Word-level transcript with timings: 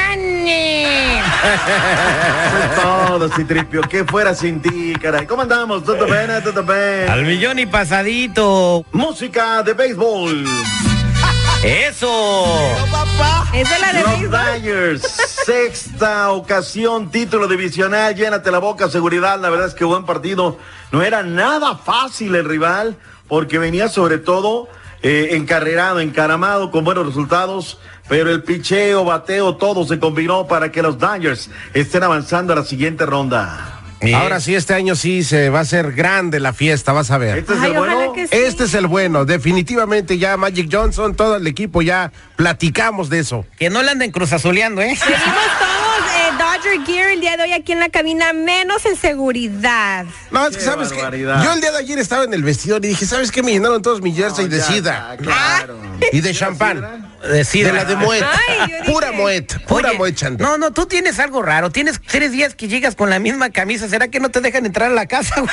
Todo, 2.83 3.29
Citripio, 3.29 3.83
que 3.83 4.05
fuera 4.05 4.35
sin 4.35 4.63
ti, 4.63 4.95
caray. 5.01 5.27
¿Cómo 5.27 5.43
andamos? 5.43 5.85
¿Todo 5.85 6.07
bien? 6.07 6.31
¿Todo 6.43 6.63
bien? 6.63 7.11
Al 7.11 7.25
millón 7.25 7.59
y 7.59 7.67
pasadito. 7.67 8.87
Música 8.93 9.63
de 9.63 9.75
béisbol. 9.75 10.47
Eso. 11.63 12.57
¿Esa 13.53 13.75
es 13.75 13.81
la 13.81 13.93
de 13.93 14.01
Los 14.03 14.13
béisbol? 14.13 14.31
Dodgers, 14.31 15.03
sexta 15.45 16.33
ocasión, 16.33 17.11
título 17.11 17.47
divisional, 17.47 18.15
llénate 18.15 18.51
la 18.51 18.59
boca, 18.59 18.89
seguridad, 18.89 19.39
la 19.39 19.51
verdad 19.51 19.69
es 19.69 19.75
que 19.75 19.85
buen 19.85 20.07
partido. 20.07 20.57
No 20.91 21.03
era 21.03 21.23
nada 21.23 21.77
fácil 21.77 22.35
el 22.35 22.47
rival, 22.47 22.97
porque 23.33 23.57
venía 23.59 23.89
sobre 23.89 24.19
todo 24.19 24.69
eh, 25.03 25.29
encarrerado, 25.31 26.01
encaramado, 26.01 26.71
con 26.71 26.85
buenos 26.85 27.07
resultados, 27.07 27.79
pero 28.07 28.31
el 28.31 28.43
picheo, 28.43 29.07
bateo, 29.07 29.57
todo 29.57 29.87
se 29.87 29.99
combinó 29.99 30.47
para 30.47 30.71
que 30.71 30.83
los 30.83 30.99
Dodgers 30.99 31.49
estén 31.73 32.03
avanzando 32.03 32.53
a 32.53 32.57
la 32.57 32.65
siguiente 32.67 33.07
ronda. 33.07 33.81
Ahora 34.15 34.39
sí, 34.39 34.55
este 34.55 34.75
año 34.75 34.95
sí 34.97 35.25
se 35.25 35.49
va 35.49 35.61
a 35.61 35.63
hacer 35.63 35.93
grande 35.93 36.41
la 36.41 36.53
fiesta, 36.53 36.93
vas 36.93 37.11
a 37.11 37.17
ver. 37.17 37.39
Este 37.39 37.55
es 37.55 37.61
Ay, 37.61 37.71
el 37.71 37.79
bueno. 37.79 38.13
sí. 38.15 38.27
Este 38.33 38.65
es 38.65 38.75
el 38.75 38.87
bueno, 38.87 39.25
definitivamente 39.25 40.19
ya 40.19 40.37
Magic 40.37 40.69
Johnson, 40.71 41.15
todo 41.15 41.37
el 41.37 41.47
equipo 41.47 41.81
ya 41.81 42.13
platicamos 42.37 43.09
de 43.09 43.21
eso. 43.21 43.47
Que 43.59 43.71
no 43.71 43.83
le 43.83 43.93
anden 43.93 44.11
cruzazuleando, 44.11 44.83
¿eh? 44.83 44.95
Venimos 45.07 45.35
todos 45.59 46.22
Dodger 46.63 46.85
Gear 46.87 47.11
el 47.11 47.21
día 47.21 47.37
de 47.37 47.43
hoy 47.43 47.53
aquí 47.53 47.73
en 47.73 47.81
la 47.81 47.89
cabina, 47.89 48.33
menos 48.33 48.87
en 48.87 48.95
seguridad. 48.97 50.07
No, 50.31 50.47
es 50.47 50.51
que 50.53 50.59
Qué 50.59 50.65
sabes 50.65 50.93
que 50.93 51.01
yo 51.01 51.53
el 51.53 51.61
día 51.61 51.73
de 51.73 51.79
ayer 51.79 51.99
estaba 51.99 52.25
en 52.25 52.33
el 52.35 52.43
vestidor 52.45 52.85
y 52.85 52.89
dije, 52.89 53.05
¿sabes 53.05 53.33
qué? 53.33 53.43
Me 53.43 53.53
llenaron 53.53 53.83
todos 53.83 54.01
mi 54.01 54.13
jersey 54.13 54.47
de 54.49 54.59
Ya, 54.59 54.65
sida 54.65 55.09
ya, 55.11 55.17
claro. 55.17 55.77
y 56.13 56.21
de 56.21 56.33
champán. 56.33 57.12
Decir. 57.31 57.67
De 57.67 57.73
la 57.73 57.85
de 57.85 57.97
Moet. 57.97 58.17
Ay, 58.49 58.73
Pura 58.87 59.13
Moet, 59.13 59.53
pura 59.67 59.91
Oye, 59.91 59.99
Moet 59.99 60.15
Chantal. 60.15 60.47
no, 60.47 60.59
no, 60.59 60.73
tú 60.73 60.87
tienes 60.87 61.19
algo 61.19 61.43
raro. 61.43 61.71
Tienes 61.71 62.01
tres 62.01 62.33
días 62.33 62.55
que 62.55 62.69
llegas 62.69 62.97
con 62.97 63.11
la 63.11 63.19
misma 63.19 63.51
camisa. 63.51 63.89
¿Será 63.89 64.09
que 64.09 64.19
no 64.21 64.31
te 64.31 64.41
dejan 64.41 64.67
entrar 64.67 64.91
a 64.91 64.95
la 64.95 65.07
casa? 65.07 65.41
güey? 65.41 65.51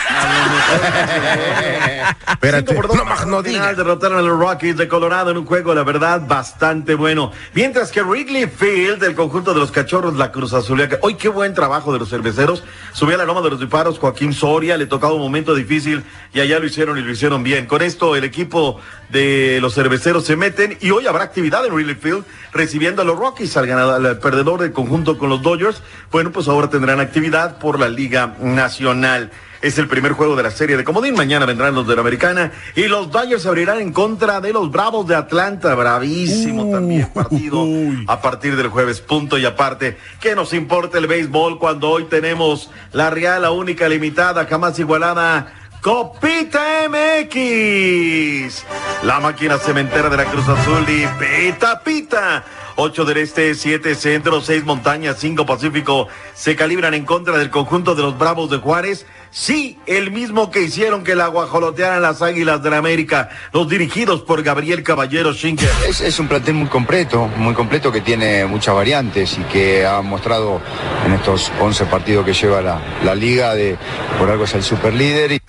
Espérate, 2.27 2.73
por 2.73 2.95
no, 2.95 3.05
más 3.05 3.25
no 3.27 3.41
diga. 3.41 3.73
derrotaron 3.73 4.19
a 4.19 4.21
los 4.21 4.39
Rockies 4.39 4.77
de 4.77 4.87
Colorado 4.87 5.31
en 5.31 5.37
un 5.37 5.45
juego, 5.45 5.73
la 5.73 5.83
verdad, 5.83 6.21
bastante 6.25 6.95
bueno. 6.95 7.31
Mientras 7.53 7.91
que 7.91 8.01
Wrigley 8.01 8.47
Field, 8.47 8.99
del 8.99 9.15
conjunto 9.15 9.53
de 9.53 9.59
los 9.59 9.71
cachorros, 9.71 10.15
la 10.15 10.31
Cruz 10.31 10.53
Azuliaca. 10.53 10.97
Hoy 11.01 11.15
qué 11.15 11.29
buen 11.29 11.53
trabajo 11.53 11.93
de 11.93 11.99
los 11.99 12.09
cerveceros. 12.09 12.63
Subió 12.93 13.15
a 13.15 13.17
la 13.19 13.25
loma 13.25 13.41
de 13.41 13.51
los 13.51 13.59
disparos 13.59 13.99
Joaquín 13.99 14.33
Soria, 14.33 14.77
le 14.77 14.85
tocaba 14.87 15.13
un 15.13 15.21
momento 15.21 15.53
difícil 15.55 16.03
y 16.33 16.39
allá 16.39 16.59
lo 16.59 16.65
hicieron 16.65 16.97
y 16.97 17.01
lo 17.01 17.11
hicieron 17.11 17.43
bien. 17.43 17.65
Con 17.65 17.81
esto 17.81 18.15
el 18.15 18.23
equipo 18.23 18.79
de 19.09 19.59
los 19.61 19.73
cerveceros 19.75 20.25
se 20.25 20.35
meten 20.35 20.77
y 20.81 20.91
hoy 20.91 21.07
habrá 21.07 21.23
actividad 21.23 21.58
en 21.67 21.73
Wrigley 21.73 21.95
Field 21.95 22.25
recibiendo 22.53 23.01
a 23.01 23.05
los 23.05 23.17
Rockies, 23.17 23.55
al 23.57 23.67
ganador, 23.67 24.05
al 24.05 24.19
perdedor 24.19 24.61
del 24.61 24.71
conjunto 24.71 25.17
con 25.17 25.29
los 25.29 25.41
Dodgers. 25.41 25.81
Bueno, 26.11 26.31
pues 26.31 26.47
ahora 26.47 26.69
tendrán 26.69 26.99
actividad 26.99 27.57
por 27.59 27.79
la 27.79 27.89
Liga 27.89 28.35
Nacional. 28.39 29.31
Es 29.61 29.77
el 29.77 29.89
primer 29.89 30.13
juego 30.13 30.37
de 30.37 30.43
la 30.43 30.51
serie 30.51 30.77
de 30.77 30.85
Comodín. 30.85 31.15
Mañana 31.15 31.45
vendrán 31.45 31.75
los 31.75 31.85
de 31.85 31.93
la 31.93 32.01
Americana. 32.01 32.53
Y 32.75 32.83
los 32.87 33.11
Dodgers 33.11 33.45
abrirán 33.45 33.81
en 33.81 33.91
contra 33.91 34.39
de 34.39 34.53
los 34.53 34.71
Bravos 34.71 35.05
de 35.05 35.15
Atlanta. 35.15 35.75
Bravísimo 35.75 36.71
también 36.71 37.09
partido 37.13 37.65
a 38.07 38.21
partir 38.21 38.55
del 38.55 38.69
jueves. 38.69 39.01
Punto 39.01 39.37
y 39.37 39.45
aparte. 39.45 39.97
¿Qué 40.21 40.33
nos 40.33 40.53
importa 40.53 40.97
el 40.97 41.07
béisbol 41.07 41.59
cuando 41.59 41.89
hoy 41.89 42.05
tenemos 42.05 42.71
la 42.93 43.09
Real, 43.09 43.41
la 43.41 43.51
única 43.51 43.89
limitada, 43.89 44.45
jamás 44.45 44.79
igualada? 44.79 45.58
Copita 45.81 46.89
MX. 46.89 48.65
La 49.03 49.21
máquina 49.21 49.57
cementera 49.57 50.09
de 50.09 50.17
la 50.17 50.25
Cruz 50.25 50.47
Azul 50.47 50.85
y 50.89 51.07
pita 51.17 51.81
pita. 51.81 52.43
8 52.81 53.05
del 53.05 53.17
este, 53.17 53.55
7 53.55 53.93
centro, 53.95 54.39
6 54.39 54.63
montañas, 54.63 55.17
5 55.19 55.45
pacífico 55.45 56.07
se 56.33 56.55
calibran 56.55 56.93
en 56.93 57.03
contra 57.03 57.37
del 57.37 57.49
conjunto 57.49 57.93
de 57.93 58.03
los 58.03 58.17
Bravos 58.17 58.49
de 58.49 58.57
Juárez. 58.57 59.05
Sí, 59.31 59.77
el 59.85 60.11
mismo 60.11 60.49
que 60.49 60.61
hicieron 60.61 61.03
que 61.03 61.13
la 61.13 61.27
guajolotearan 61.27 62.01
las 62.01 62.21
Águilas 62.21 62.63
de 62.63 62.69
la 62.69 62.77
América, 62.77 63.29
los 63.51 63.67
dirigidos 63.67 64.21
por 64.21 64.43
Gabriel 64.43 64.81
Caballero 64.81 65.33
Schinker. 65.33 65.69
Es, 65.87 65.99
es 65.99 66.19
un 66.19 66.29
plantel 66.29 66.55
muy 66.55 66.69
completo, 66.69 67.27
muy 67.37 67.53
completo 67.53 67.91
que 67.91 67.99
tiene 67.99 68.45
muchas 68.45 68.73
variantes 68.73 69.37
y 69.37 69.41
que 69.43 69.85
ha 69.85 70.01
mostrado 70.01 70.61
en 71.05 71.13
estos 71.13 71.51
11 71.59 71.85
partidos 71.85 72.25
que 72.25 72.33
lleva 72.33 72.61
la, 72.61 72.81
la 73.03 73.13
liga 73.13 73.55
de 73.55 73.77
por 74.17 74.29
algo 74.29 74.45
es 74.45 74.53
el 74.55 74.63
superlíder 74.63 75.33
y 75.33 75.39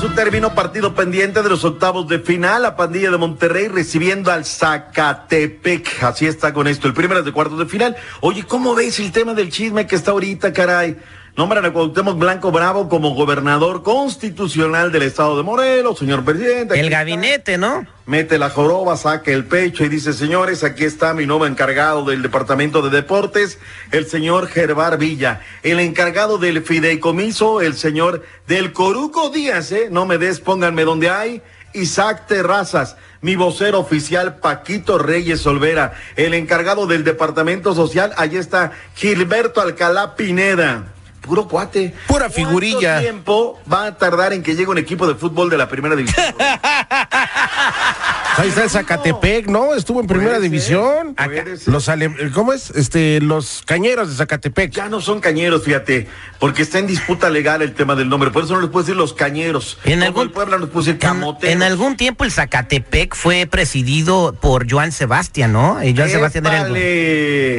Su 0.00 0.10
término, 0.10 0.54
partido 0.54 0.94
pendiente 0.94 1.42
de 1.42 1.48
los 1.48 1.64
octavos 1.64 2.08
de 2.08 2.18
final, 2.18 2.62
la 2.62 2.76
pandilla 2.76 3.10
de 3.10 3.16
Monterrey 3.16 3.68
recibiendo 3.68 4.30
al 4.30 4.44
Zacatepec. 4.44 6.02
Así 6.02 6.26
está 6.26 6.52
con 6.52 6.66
esto, 6.66 6.88
el 6.88 6.94
primero 6.94 7.22
de 7.22 7.32
cuartos 7.32 7.58
de 7.58 7.66
final. 7.66 7.96
Oye, 8.20 8.42
¿cómo 8.42 8.74
veis 8.74 8.98
el 9.00 9.12
tema 9.12 9.32
del 9.32 9.50
chisme 9.50 9.86
que 9.86 9.96
está 9.96 10.10
ahorita, 10.10 10.52
caray? 10.52 10.98
Nombran 11.36 11.64
a 11.64 11.72
Cuauhtémoc 11.72 12.16
Blanco 12.16 12.52
Bravo 12.52 12.88
como 12.88 13.12
gobernador 13.12 13.82
constitucional 13.82 14.92
del 14.92 15.02
estado 15.02 15.36
de 15.36 15.42
Morelos, 15.42 15.98
señor 15.98 16.24
presidente. 16.24 16.78
El 16.78 16.86
está. 16.86 16.98
gabinete, 16.98 17.58
¿no? 17.58 17.84
Mete 18.06 18.38
la 18.38 18.50
joroba, 18.50 18.96
saca 18.96 19.32
el 19.32 19.44
pecho 19.44 19.84
y 19.84 19.88
dice, 19.88 20.12
señores, 20.12 20.62
aquí 20.62 20.84
está 20.84 21.12
mi 21.12 21.26
nuevo 21.26 21.44
encargado 21.46 22.04
del 22.04 22.22
Departamento 22.22 22.82
de 22.82 22.90
Deportes, 22.90 23.58
el 23.90 24.06
señor 24.06 24.46
Gervar 24.46 24.96
Villa. 24.96 25.40
El 25.64 25.80
encargado 25.80 26.38
del 26.38 26.62
fideicomiso, 26.62 27.60
el 27.60 27.74
señor 27.74 28.22
del 28.46 28.72
Coruco 28.72 29.30
Díaz, 29.30 29.72
¿eh? 29.72 29.88
No 29.90 30.06
me 30.06 30.18
des, 30.18 30.38
pónganme 30.38 30.84
donde 30.84 31.10
hay. 31.10 31.42
Isaac 31.72 32.28
Terrazas, 32.28 32.96
mi 33.22 33.34
vocero 33.34 33.80
oficial 33.80 34.36
Paquito 34.36 34.98
Reyes 34.98 35.44
Olvera, 35.44 35.94
el 36.14 36.34
encargado 36.34 36.86
del 36.86 37.02
Departamento 37.02 37.74
Social, 37.74 38.12
allí 38.16 38.36
está 38.36 38.70
Gilberto 38.94 39.60
Alcalá 39.60 40.14
Pineda. 40.14 40.93
Puro 41.24 41.48
cuate. 41.48 41.94
Pura 42.06 42.28
figurilla. 42.28 42.94
¿Cuánto 42.94 43.02
tiempo 43.02 43.60
va 43.72 43.86
a 43.86 43.96
tardar 43.96 44.32
en 44.32 44.42
que 44.42 44.54
llegue 44.54 44.70
un 44.70 44.78
equipo 44.78 45.06
de 45.06 45.14
fútbol 45.14 45.48
de 45.48 45.58
la 45.58 45.68
primera 45.68 45.96
división? 45.96 46.34
Ahí 48.36 48.48
está 48.48 48.64
el 48.64 48.70
Zacatepec, 48.70 49.46
¿no? 49.48 49.74
Estuvo 49.74 50.00
en 50.00 50.06
primera 50.06 50.30
Puede 50.36 50.42
ser, 50.42 50.50
división. 50.50 51.14
puede 51.14 51.56
ser. 51.56 51.72
Los 51.72 51.88
ale- 51.88 52.30
¿Cómo 52.32 52.52
es? 52.52 52.70
Este, 52.70 53.20
los 53.20 53.62
cañeros 53.64 54.08
de 54.10 54.16
Zacatepec. 54.16 54.72
Ya 54.72 54.88
no 54.88 55.00
son 55.00 55.20
cañeros, 55.20 55.62
fíjate, 55.64 56.08
porque 56.40 56.62
está 56.62 56.78
en 56.78 56.86
disputa 56.86 57.30
legal 57.30 57.62
el 57.62 57.74
tema 57.74 57.94
del 57.94 58.08
nombre, 58.08 58.30
por 58.30 58.44
eso 58.44 58.54
no 58.54 58.60
les 58.60 58.70
puedo 58.70 58.84
decir 58.84 58.96
los 58.96 59.14
cañeros. 59.14 59.78
En 59.84 59.94
Como 60.00 60.04
algún- 60.06 60.22
el 60.24 60.30
Puebla 60.30 60.58
nos 60.58 60.68
puede 60.70 60.86
decir 60.86 60.94
En, 60.94 60.98
camoteros. 61.00 61.54
en 61.54 61.62
algún 61.62 61.96
tiempo 61.96 62.24
el 62.24 62.32
Zacatepec 62.32 63.14
fue 63.14 63.46
presidido 63.46 64.34
por 64.40 64.70
Joan 64.70 64.90
Sebastián, 64.92 65.52
¿no? 65.52 65.82
Y 65.84 65.94
Joan 65.96 66.10
Sebastián 66.10 66.46
era 66.46 66.62
el 66.66 66.68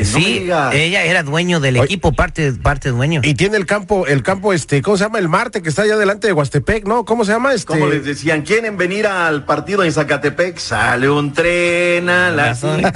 No 0.04 0.20
Sí, 0.20 0.50
ella 0.74 1.04
era 1.04 1.24
dueño 1.24 1.60
del 1.60 1.78
Oye. 1.78 1.86
equipo, 1.86 2.12
parte, 2.12 2.52
parte 2.54 2.90
dueño. 2.90 3.22
Y 3.24 3.36
tiene 3.36 3.58
el 3.58 3.66
campo, 3.66 4.08
el 4.08 4.24
campo, 4.24 4.52
este, 4.54 4.82
¿cómo 4.82 4.98
se 4.98 5.04
llama? 5.06 5.20
El 5.20 5.30
Marte, 5.30 5.62
que 5.62 5.70
está 5.70 5.84
allá 5.84 5.98
delante 5.98 6.28
de 6.28 6.34
Huastepec, 6.34 6.86
¿no? 6.86 7.06
¿Cómo 7.06 7.24
se 7.26 7.32
llama? 7.32 7.54
Este. 7.54 7.68
Como 7.68 7.88
les 7.88 8.04
decían, 8.04 8.42
¿quieren 8.42 8.78
venir 8.78 9.08
al 9.08 9.46
partido 9.46 9.84
en 9.84 9.92
Zacatepec? 9.92 10.60
Sale 10.66 11.08
un 11.08 11.32
tren 11.32 12.10
a 12.10 12.32
las 12.32 12.60
cinco. 12.60 12.90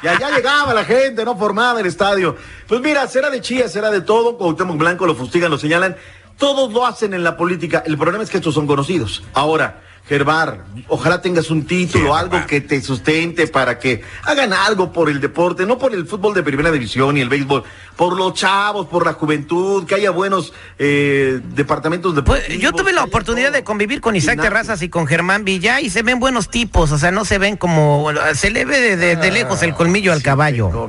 Y 0.00 0.06
allá 0.06 0.30
llegaba 0.30 0.72
la 0.74 0.84
gente, 0.84 1.24
no 1.24 1.36
formada 1.36 1.80
el 1.80 1.86
estadio. 1.86 2.36
Pues 2.68 2.80
mira, 2.80 3.06
será 3.08 3.28
de 3.30 3.40
chía, 3.40 3.68
será 3.68 3.90
de 3.90 4.00
todo. 4.00 4.36
Cuauhtémoc 4.36 4.76
Blanco 4.76 5.06
lo 5.06 5.14
fustigan, 5.14 5.50
lo 5.50 5.58
señalan. 5.58 5.96
Todos 6.38 6.72
lo 6.72 6.86
hacen 6.86 7.14
en 7.14 7.24
la 7.24 7.36
política. 7.36 7.82
El 7.84 7.98
problema 7.98 8.22
es 8.22 8.30
que 8.30 8.36
estos 8.36 8.54
son 8.54 8.66
conocidos. 8.66 9.24
Ahora, 9.34 9.82
Gerbar, 10.08 10.64
ojalá 10.88 11.22
tengas 11.22 11.48
un 11.50 11.64
título, 11.64 12.16
algo 12.16 12.44
que 12.46 12.60
te 12.60 12.82
sustente 12.82 13.46
para 13.46 13.78
que 13.78 14.02
hagan 14.24 14.52
algo 14.52 14.92
por 14.92 15.08
el 15.08 15.20
deporte, 15.20 15.64
no 15.64 15.78
por 15.78 15.94
el 15.94 16.06
fútbol 16.06 16.34
de 16.34 16.42
primera 16.42 16.72
división 16.72 17.16
y 17.16 17.20
el 17.20 17.28
béisbol, 17.28 17.62
por 17.94 18.16
los 18.16 18.34
chavos, 18.34 18.88
por 18.88 19.06
la 19.06 19.12
juventud, 19.12 19.86
que 19.86 19.94
haya 19.94 20.10
buenos 20.10 20.52
eh, 20.76 21.40
departamentos 21.54 22.16
de 22.16 22.22
pues, 22.22 22.48
Yo 22.58 22.72
tuve 22.72 22.92
la 22.92 23.04
oportunidad 23.04 23.52
de 23.52 23.62
convivir 23.62 24.00
con 24.00 24.16
Isaac 24.16 24.40
Terrazas 24.40 24.82
y 24.82 24.88
con 24.88 25.06
Germán 25.06 25.44
Villa 25.44 25.80
y 25.80 25.88
se 25.88 26.02
ven 26.02 26.18
buenos 26.18 26.50
tipos, 26.50 26.90
o 26.90 26.98
sea, 26.98 27.12
no 27.12 27.24
se 27.24 27.38
ven 27.38 27.56
como, 27.56 28.08
se 28.34 28.50
le 28.50 28.64
ve 28.64 28.96
de, 28.96 29.16
de 29.16 29.30
lejos 29.30 29.62
el 29.62 29.72
colmillo 29.72 30.12
al 30.12 30.22
caballo. 30.22 30.88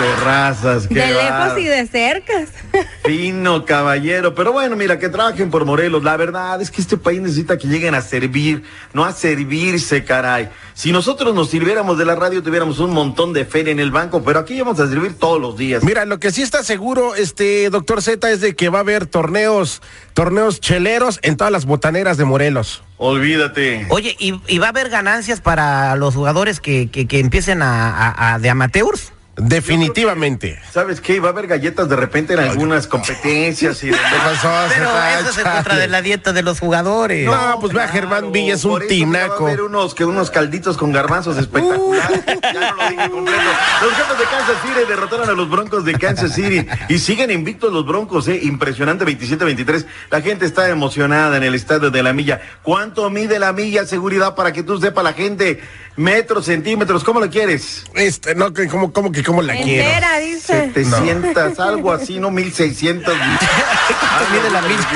Terrazas, 0.00 0.88
de 0.88 0.94
lejos 0.94 1.58
y 1.58 1.64
de 1.64 1.86
cercas. 1.86 2.48
Fino 3.04 3.66
caballero, 3.66 4.34
pero 4.34 4.50
bueno, 4.50 4.74
mira, 4.74 4.98
que 4.98 5.10
trabajen 5.10 5.50
por 5.50 5.66
Morelos. 5.66 6.02
La 6.02 6.16
verdad 6.16 6.62
es 6.62 6.70
que 6.70 6.80
este 6.80 6.96
país 6.96 7.20
necesita 7.20 7.58
que 7.58 7.68
lleguen 7.68 7.94
a 7.94 8.00
servir, 8.00 8.62
no 8.94 9.04
a 9.04 9.12
servirse, 9.12 10.02
caray. 10.02 10.48
Si 10.72 10.90
nosotros 10.90 11.34
nos 11.34 11.50
sirviéramos 11.50 11.98
de 11.98 12.06
la 12.06 12.14
radio, 12.14 12.42
tuviéramos 12.42 12.78
un 12.78 12.94
montón 12.94 13.34
de 13.34 13.44
feria 13.44 13.72
en 13.72 13.78
el 13.78 13.90
banco, 13.90 14.22
pero 14.24 14.38
aquí 14.38 14.58
vamos 14.58 14.80
a 14.80 14.88
servir 14.88 15.18
todos 15.18 15.38
los 15.38 15.58
días. 15.58 15.84
Mira, 15.84 16.06
lo 16.06 16.18
que 16.18 16.30
sí 16.30 16.40
está 16.40 16.64
seguro, 16.64 17.14
este 17.14 17.68
doctor 17.68 18.00
Z, 18.00 18.30
es 18.30 18.40
de 18.40 18.56
que 18.56 18.70
va 18.70 18.78
a 18.78 18.80
haber 18.80 19.04
torneos, 19.04 19.82
torneos 20.14 20.60
cheleros 20.60 21.18
en 21.22 21.36
todas 21.36 21.52
las 21.52 21.66
botaneras 21.66 22.16
de 22.16 22.24
Morelos. 22.24 22.82
Olvídate. 22.96 23.86
Oye, 23.90 24.16
¿y, 24.18 24.58
va 24.58 24.66
a 24.66 24.70
haber 24.70 24.88
ganancias 24.88 25.42
para 25.42 25.94
los 25.96 26.14
jugadores 26.14 26.60
que, 26.60 26.90
que, 26.90 27.20
empiecen 27.20 27.60
a, 27.60 28.32
a 28.34 28.38
de 28.38 28.48
amateurs? 28.48 29.12
Definitivamente. 29.40 30.60
¿Sabes 30.72 31.00
qué? 31.00 31.20
Va 31.20 31.28
a 31.28 31.32
haber 31.32 31.46
galletas 31.46 31.88
de 31.88 31.96
repente 31.96 32.34
en 32.34 32.40
algunas 32.40 32.86
competencias 32.86 33.82
y 33.82 33.90
de... 33.90 33.96
Pero 33.96 34.32
eso 34.32 35.30
es 35.30 35.38
en 35.38 35.44
contra 35.44 35.76
de 35.76 35.88
la 35.88 36.02
dieta 36.02 36.32
de 36.32 36.42
los 36.42 36.60
jugadores. 36.60 37.26
No, 37.26 37.58
pues 37.60 37.72
vea, 37.72 37.88
Germán 37.88 38.32
Villa 38.32 38.54
es 38.54 38.64
un 38.64 38.86
tinaco. 38.86 39.44
Va 39.44 39.50
a 39.50 39.52
haber 39.52 39.62
unos, 39.62 39.94
que 39.94 40.04
unos 40.04 40.30
calditos 40.30 40.76
con 40.76 40.92
garbanzos 40.92 41.36
espectaculares. 41.38 42.24
ya 42.26 42.70
no 42.70 42.76
lo 42.76 42.90
dije 42.90 43.10
completo. 43.10 43.42
Los 43.82 43.92
jefes 43.94 44.18
de 44.18 44.24
Kansas 44.24 44.56
City 44.62 44.80
derrotaron 44.88 45.28
a 45.28 45.32
los 45.32 45.50
Broncos 45.50 45.84
de 45.84 45.94
Kansas 45.94 46.34
City 46.34 46.66
y 46.88 46.98
siguen 46.98 47.30
invictos 47.30 47.72
los 47.72 47.86
Broncos, 47.86 48.28
¿eh? 48.28 48.40
Impresionante, 48.42 49.04
27-23. 49.04 49.86
La 50.10 50.20
gente 50.20 50.46
está 50.46 50.68
emocionada 50.68 51.36
en 51.36 51.42
el 51.42 51.54
estadio 51.54 51.90
de 51.90 52.02
la 52.02 52.12
milla. 52.12 52.40
¿Cuánto 52.62 53.08
mide 53.10 53.38
la 53.38 53.52
milla 53.52 53.86
seguridad 53.86 54.34
para 54.34 54.52
que 54.52 54.62
tú 54.62 54.80
sepa 54.80 55.02
la 55.02 55.12
gente? 55.12 55.60
Metros, 56.00 56.46
centímetros, 56.46 57.04
¿cómo 57.04 57.20
lo 57.20 57.28
quieres? 57.28 57.84
Este, 57.94 58.34
no, 58.34 58.54
como, 58.70 58.90
como 58.90 59.12
que 59.12 59.22
cómo 59.22 59.42
la 59.42 59.52
quiero. 59.52 59.86
Entera, 59.86 60.18
dice. 60.18 60.72
700, 60.72 61.60
algo 61.60 61.92
así, 61.92 62.18
no 62.18 62.30
1600. 62.30 63.14
Mide 63.14 64.50
la 64.50 64.62
misma. 64.62 64.86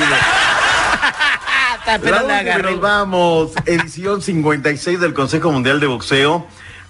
Pero 2.01 2.71
nos 2.71 2.81
vamos, 2.81 3.51
edición 3.67 4.23
56 4.23 4.99
del 4.99 5.13
Consejo 5.13 5.51
Mundial 5.51 5.79
de 5.79 5.85
Boxeo. 5.85 6.47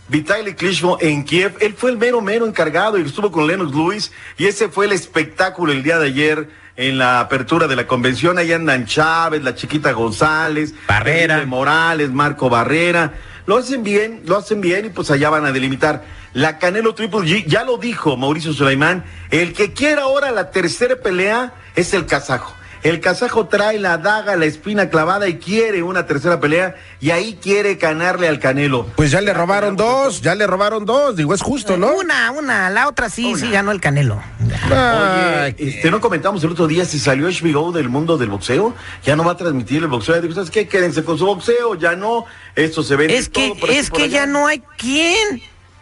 Vitaly 0.07 0.53
Klitschko 0.53 0.97
en 1.01 1.25
Kiev, 1.25 1.57
él 1.59 1.73
fue 1.77 1.91
el 1.91 1.97
mero 1.97 2.21
mero 2.21 2.45
encargado 2.45 2.97
y 2.97 3.01
estuvo 3.01 3.33
con 3.33 3.47
Lennox 3.47 3.75
Lewis 3.75 4.11
y 4.37 4.45
ese 4.45 4.69
fue 4.69 4.85
el 4.85 4.93
espectáculo 4.93 5.73
el 5.73 5.83
día 5.83 5.99
de 5.99 6.07
ayer 6.07 6.49
en 6.77 6.97
la 6.97 7.19
apertura 7.19 7.67
de 7.67 7.75
la 7.75 7.85
convención. 7.85 8.37
Ahí 8.37 8.53
andan 8.53 8.85
Chávez, 8.85 9.43
la 9.43 9.55
chiquita 9.55 9.91
González, 9.91 10.73
Barrera, 10.87 11.45
Morales, 11.45 12.11
Marco 12.11 12.49
Barrera. 12.49 13.13
Lo 13.45 13.57
hacen 13.57 13.83
bien, 13.83 14.23
lo 14.25 14.37
hacen 14.37 14.61
bien 14.61 14.85
y 14.85 14.89
pues 14.89 15.11
allá 15.11 15.29
van 15.29 15.45
a 15.45 15.51
delimitar. 15.51 16.03
La 16.33 16.57
Canelo 16.57 16.95
Triple 16.95 17.21
G, 17.21 17.45
ya 17.45 17.63
lo 17.63 17.77
dijo 17.77 18.17
Mauricio 18.17 18.53
Sulaimán, 18.53 19.05
el 19.29 19.53
que 19.53 19.73
quiera 19.73 20.03
ahora 20.03 20.31
la 20.31 20.51
tercera 20.51 20.95
pelea 20.95 21.53
es 21.75 21.93
el 21.93 22.05
kazajo. 22.05 22.55
El 22.85 22.99
kazajo 22.99 23.47
trae 23.47 23.79
la 23.79 23.97
daga, 23.97 24.35
la 24.35 24.45
espina 24.45 24.91
clavada 24.91 25.27
y 25.27 25.39
quiere 25.39 25.81
una 25.81 26.05
tercera 26.05 26.39
pelea 26.39 26.75
y 27.01 27.09
ahí 27.09 27.39
quiere 27.41 27.75
ganarle 27.75 28.27
al 28.27 28.39
Canelo. 28.39 28.85
Pues 28.95 29.09
ya 29.09 29.21
le 29.21 29.33
robaron 29.33 29.75
dos, 29.75 30.21
ya 30.21 30.35
le 30.35 30.45
robaron 30.45 30.85
dos, 30.85 31.15
digo, 31.15 31.33
es 31.33 31.41
justo, 31.41 31.77
¿no? 31.77 31.95
Una, 31.95 32.29
una, 32.29 32.69
la 32.69 32.87
otra 32.87 33.09
sí, 33.09 33.33
sí 33.37 33.49
ganó 33.49 33.71
el 33.71 33.81
Canelo. 33.81 34.21
Oye, 34.39 35.55
este, 35.57 35.89
no 35.89 35.99
comentamos 35.99 36.43
el 36.43 36.51
otro 36.51 36.67
día 36.67 36.85
si 36.85 36.99
salió 36.99 37.27
HBO 37.27 37.71
del 37.71 37.89
mundo 37.89 38.19
del 38.19 38.29
boxeo, 38.29 38.75
ya 39.03 39.15
no 39.15 39.23
va 39.23 39.31
a 39.31 39.37
transmitir 39.37 39.81
el 39.81 39.87
boxeo. 39.87 40.21
Digo, 40.21 40.35
¿sabes 40.35 40.51
qué? 40.51 40.67
Quédense 40.67 41.03
con 41.03 41.17
su 41.17 41.25
boxeo, 41.25 41.73
ya 41.73 41.95
no, 41.95 42.25
esto 42.55 42.83
se 42.83 42.95
ve. 42.95 43.17
Es 43.17 43.29
que, 43.29 43.51
es 43.67 43.89
que 43.89 44.09
ya 44.09 44.27
no 44.27 44.45
hay 44.45 44.61
quién, 44.77 45.41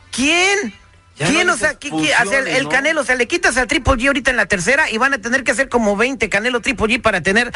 quién. 0.10 0.74
¿Quién, 1.18 1.48
o 1.50 1.58
sea, 1.58 1.78
el, 1.80 2.68
Canelo, 2.70 3.02
o 3.02 3.04
sea, 3.04 3.16
le 3.16 3.28
quitas 3.28 3.56
al 3.58 3.68
Triple 3.68 3.94
G 3.94 4.08
ahorita 4.08 4.32
en 4.32 4.38
la 4.38 4.48
tercera 4.48 4.90
y 4.90 4.98
van 4.98 5.14
a 5.14 5.20
tener 5.20 5.44
que 5.44 5.52
hacer 5.52 5.70
como 5.70 5.96
20 5.96 6.28
Canelo 6.28 6.60
Triple 6.60 6.88
G 6.88 7.02
para 7.02 7.22
tener 7.22 7.52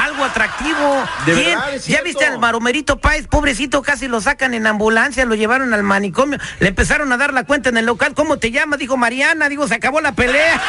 algo 0.00 0.24
atractivo. 0.24 1.04
¿Quién? 1.24 1.58
¿Ya 1.88 2.02
viste 2.02 2.24
al 2.24 2.38
Maromerito 2.38 2.98
Páez? 2.98 3.26
Pobrecito, 3.26 3.82
casi 3.82 4.06
lo 4.06 4.20
sacan 4.20 4.54
en 4.54 4.66
ambulancia, 4.66 5.24
lo 5.24 5.34
llevaron 5.34 5.74
al 5.74 5.82
manicomio, 5.82 6.38
le 6.60 6.68
empezaron 6.68 7.12
a 7.12 7.16
dar 7.16 7.32
la 7.32 7.44
cuenta 7.44 7.68
en 7.68 7.78
el 7.78 7.86
local. 7.86 8.14
¿Cómo 8.14 8.38
te 8.38 8.52
llama? 8.52 8.76
Dijo 8.76 8.96
Mariana, 8.96 9.48
digo, 9.48 9.66
se 9.66 9.74
acabó 9.74 10.00
la 10.00 10.12
pelea. 10.12 10.60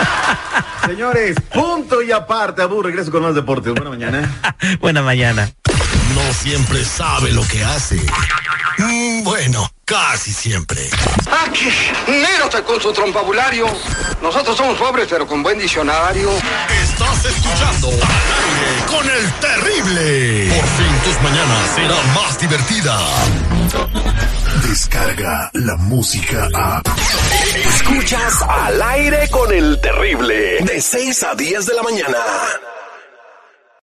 Señores, 0.86 1.36
punto 1.52 2.00
y 2.00 2.10
aparte, 2.10 2.62
Abu, 2.62 2.82
regreso 2.82 3.10
con 3.10 3.22
más 3.22 3.34
deportes. 3.34 3.74
Buena 3.74 3.90
mañana. 3.90 4.38
Buena 4.80 5.02
mañana. 5.02 5.50
No 6.14 6.32
siempre 6.32 6.84
sabe 6.84 7.32
lo 7.32 7.42
que 7.46 7.62
hace. 7.62 8.00
Mm, 8.78 9.24
bueno, 9.24 9.70
casi 9.84 10.32
siempre. 10.32 10.88
¡Aquí! 11.46 11.70
¡Mírate 12.06 12.62
con 12.62 12.80
su 12.80 12.92
trompabulario! 12.92 13.66
Nosotros 14.22 14.56
somos 14.56 14.78
pobres, 14.78 15.06
pero 15.08 15.26
con 15.26 15.42
buen 15.42 15.58
diccionario. 15.58 16.30
Estás 16.82 17.24
escuchando 17.24 17.88
al 17.88 18.86
con 18.86 19.10
el 19.10 19.32
terrible. 19.34 20.54
Por 20.54 20.66
fin 20.66 21.00
tus 21.04 21.22
mañanas 21.22 21.70
serán 21.74 22.14
más 22.14 22.38
divertidas. 22.38 23.02
Descarga 24.68 25.50
la 25.54 25.76
música 25.76 26.48
a. 26.54 26.82
Escuchas 27.66 28.42
al 28.42 28.82
aire 28.82 29.28
con 29.30 29.52
el 29.52 29.80
terrible. 29.80 30.58
De 30.64 30.80
6 30.80 31.22
a 31.24 31.34
10 31.34 31.66
de 31.66 31.74
la 31.74 31.82
mañana. 31.82 32.69